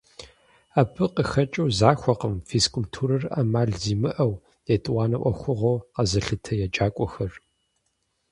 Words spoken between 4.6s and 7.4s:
етӀуанэ Ӏуэхугъуэу къэзылъытэ еджакӀуэхэр.